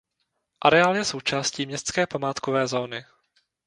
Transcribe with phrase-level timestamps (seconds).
[0.61, 3.03] Areál je součástí městské památkové zóny.